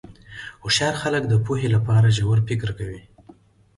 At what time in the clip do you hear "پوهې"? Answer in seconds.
1.45-1.67